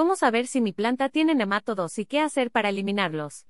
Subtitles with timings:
[0.00, 3.46] ¿Cómo saber si mi planta tiene nemátodos y qué hacer para eliminarlos?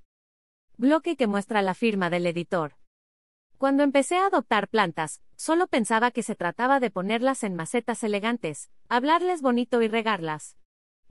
[0.77, 2.75] Bloque que muestra la firma del editor.
[3.57, 8.69] Cuando empecé a adoptar plantas, solo pensaba que se trataba de ponerlas en macetas elegantes,
[8.89, 10.57] hablarles bonito y regarlas.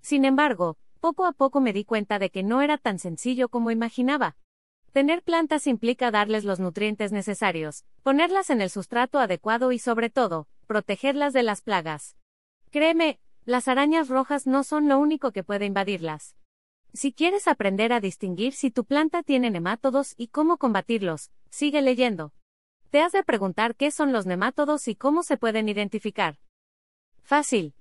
[0.01, 3.71] Sin embargo, poco a poco me di cuenta de que no era tan sencillo como
[3.71, 4.35] imaginaba.
[4.91, 10.49] Tener plantas implica darles los nutrientes necesarios, ponerlas en el sustrato adecuado y sobre todo,
[10.67, 12.17] protegerlas de las plagas.
[12.71, 16.35] Créeme, las arañas rojas no son lo único que puede invadirlas.
[16.93, 22.31] Si quieres aprender a distinguir si tu planta tiene nemátodos y cómo combatirlos, sigue leyendo.
[22.91, 26.37] Te has de preguntar qué son los nemátodos y cómo se pueden identificar.
[27.23, 27.73] Fácil.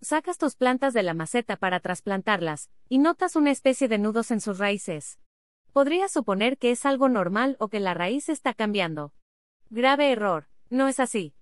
[0.00, 4.40] Sacas tus plantas de la maceta para trasplantarlas, y notas una especie de nudos en
[4.40, 5.18] sus raíces.
[5.72, 9.12] Podrías suponer que es algo normal o que la raíz está cambiando.
[9.68, 11.34] Grave error, no es así.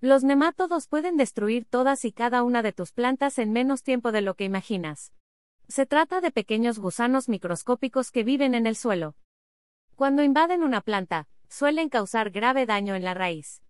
[0.00, 4.20] Los nemátodos pueden destruir todas y cada una de tus plantas en menos tiempo de
[4.20, 5.12] lo que imaginas.
[5.66, 9.16] Se trata de pequeños gusanos microscópicos que viven en el suelo.
[9.96, 13.60] Cuando invaden una planta, suelen causar grave daño en la raíz.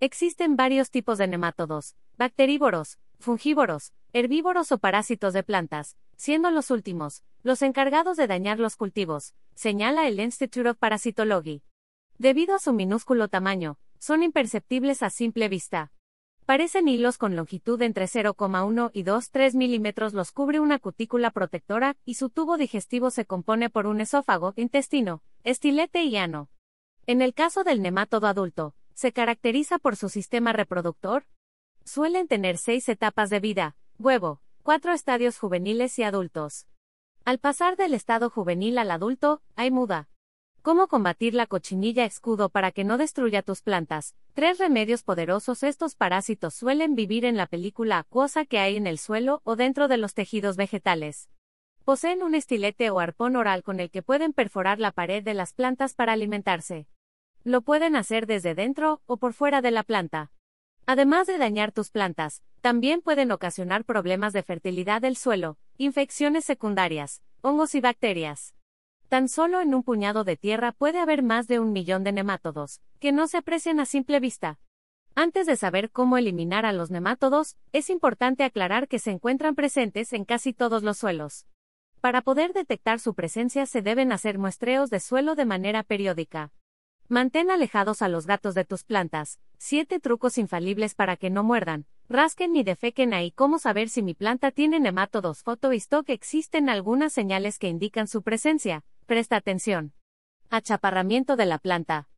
[0.00, 7.24] Existen varios tipos de nemátodos, bacterívoros, fungívoros, herbívoros o parásitos de plantas, siendo los últimos,
[7.42, 11.62] los encargados de dañar los cultivos, señala el Institute of Parasitology.
[12.18, 15.92] Debido a su minúsculo tamaño, son imperceptibles a simple vista.
[16.46, 22.14] Parecen hilos con longitud entre 0,1 y 2,3 milímetros los cubre una cutícula protectora, y
[22.14, 26.48] su tubo digestivo se compone por un esófago, intestino, estilete y ano.
[27.06, 31.24] En el caso del nemátodo adulto, se caracteriza por su sistema reproductor.
[31.84, 36.66] Suelen tener seis etapas de vida, huevo, cuatro estadios juveniles y adultos.
[37.24, 40.09] Al pasar del estado juvenil al adulto, hay muda.
[40.62, 44.14] ¿Cómo combatir la cochinilla escudo para que no destruya tus plantas?
[44.34, 45.62] Tres remedios poderosos.
[45.62, 49.88] Estos parásitos suelen vivir en la película acuosa que hay en el suelo o dentro
[49.88, 51.30] de los tejidos vegetales.
[51.86, 55.54] Poseen un estilete o arpón oral con el que pueden perforar la pared de las
[55.54, 56.86] plantas para alimentarse.
[57.42, 60.30] Lo pueden hacer desde dentro o por fuera de la planta.
[60.84, 67.22] Además de dañar tus plantas, también pueden ocasionar problemas de fertilidad del suelo, infecciones secundarias,
[67.40, 68.54] hongos y bacterias.
[69.10, 72.80] Tan solo en un puñado de tierra puede haber más de un millón de nemátodos,
[73.00, 74.60] que no se aprecian a simple vista.
[75.16, 80.12] Antes de saber cómo eliminar a los nemátodos, es importante aclarar que se encuentran presentes
[80.12, 81.48] en casi todos los suelos.
[82.00, 86.52] Para poder detectar su presencia se deben hacer muestreos de suelo de manera periódica.
[87.08, 89.40] Mantén alejados a los gatos de tus plantas.
[89.58, 93.32] 7 trucos infalibles para que no muerdan, rasquen ni defequen ahí.
[93.32, 95.42] ¿Cómo saber si mi planta tiene nemátodos?
[95.42, 98.84] Foto y stock existen algunas señales que indican su presencia.
[99.10, 99.92] Presta atención.
[100.50, 102.08] Achaparramiento de la planta.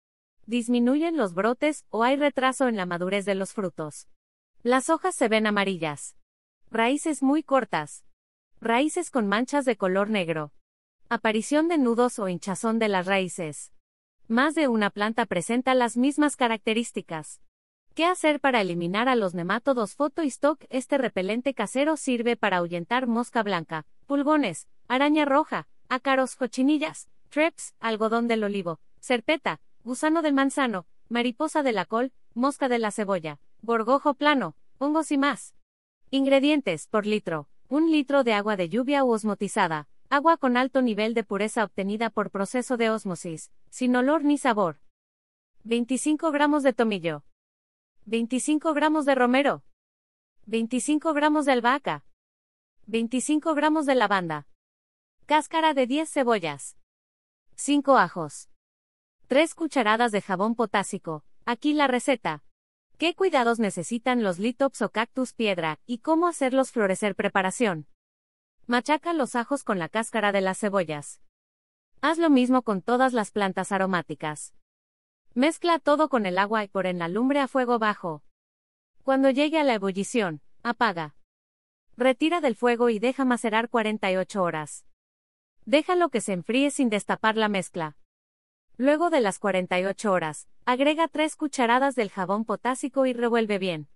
[0.44, 4.08] Disminuyen los brotes o hay retraso en la madurez de los frutos.
[4.62, 6.18] Las hojas se ven amarillas.
[6.70, 8.04] Raíces muy cortas.
[8.60, 10.52] Raíces con manchas de color negro.
[11.08, 13.72] Aparición de nudos o hinchazón de las raíces.
[14.28, 17.40] Más de una planta presenta las mismas características.
[17.94, 20.62] ¿Qué hacer para eliminar a los nemátodos Photo stock?
[20.68, 28.26] Este repelente casero sirve para ahuyentar mosca blanca, pulgones, araña roja, ácaros, cochinillas, treps, algodón
[28.26, 34.14] del olivo, serpeta, gusano del manzano, mariposa de la col, mosca de la cebolla, gorgojo
[34.14, 35.54] plano, hongos y más.
[36.10, 37.46] Ingredientes por litro.
[37.68, 39.86] Un litro de agua de lluvia u osmotizada.
[40.08, 44.78] Agua con alto nivel de pureza obtenida por proceso de ósmosis, sin olor ni sabor.
[45.64, 47.22] 25 gramos de tomillo.
[48.06, 49.62] 25 gramos de romero.
[50.46, 52.04] 25 gramos de albahaca.
[52.86, 54.46] 25 gramos de lavanda.
[55.34, 56.76] Cáscara de 10 cebollas.
[57.54, 58.50] 5 ajos.
[59.28, 61.24] 3 cucharadas de jabón potásico.
[61.46, 62.44] Aquí la receta.
[62.98, 67.16] ¿Qué cuidados necesitan los litops o cactus piedra, y cómo hacerlos florecer?
[67.16, 67.86] Preparación.
[68.66, 71.22] Machaca los ajos con la cáscara de las cebollas.
[72.02, 74.54] Haz lo mismo con todas las plantas aromáticas.
[75.32, 78.22] Mezcla todo con el agua y por en la lumbre a fuego bajo.
[79.02, 81.16] Cuando llegue a la ebullición, apaga.
[81.96, 84.84] Retira del fuego y deja macerar 48 horas.
[85.64, 87.96] Déjalo que se enfríe sin destapar la mezcla.
[88.76, 93.88] Luego de las 48 horas, agrega 3 cucharadas del jabón potásico y revuelve bien.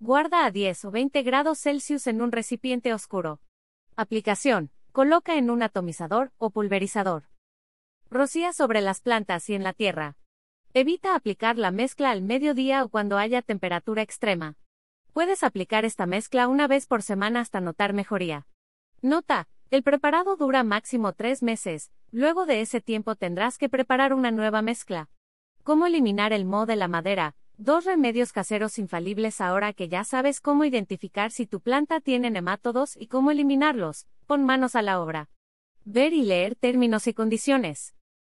[0.00, 3.40] Guarda a 10 o 20 grados Celsius en un recipiente oscuro.
[3.96, 4.70] Aplicación.
[4.92, 7.24] Coloca en un atomizador o pulverizador.
[8.10, 10.16] Rocía sobre las plantas y en la tierra.
[10.74, 14.56] Evita aplicar la mezcla al mediodía o cuando haya temperatura extrema.
[15.14, 18.46] Puedes aplicar esta mezcla una vez por semana hasta notar mejoría.
[19.00, 24.30] Nota, el preparado dura máximo tres meses, luego de ese tiempo tendrás que preparar una
[24.30, 25.08] nueva mezcla.
[25.62, 27.36] ¿Cómo eliminar el moho de la madera?
[27.56, 32.98] Dos remedios caseros infalibles ahora que ya sabes cómo identificar si tu planta tiene nemátodos
[32.98, 34.06] y cómo eliminarlos.
[34.26, 35.30] Pon manos a la obra.
[35.86, 37.94] Ver y leer términos y condiciones.